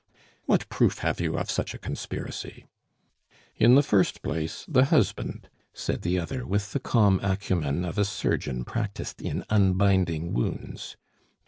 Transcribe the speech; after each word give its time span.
"What 0.47 0.67
proof 0.67 0.97
have 1.05 1.21
you 1.21 1.37
of 1.37 1.51
such 1.51 1.75
a 1.75 1.77
conspiracy?" 1.77 2.65
"In 3.57 3.75
the 3.75 3.83
first 3.83 4.23
place, 4.23 4.65
the 4.67 4.85
husband!" 4.85 5.47
said 5.75 6.01
the 6.01 6.17
other, 6.17 6.43
with 6.43 6.71
the 6.73 6.79
calm 6.79 7.19
acumen 7.21 7.85
of 7.85 7.99
a 7.99 8.05
surgeon 8.05 8.65
practised 8.65 9.21
in 9.21 9.43
unbinding 9.51 10.33
wounds. 10.33 10.97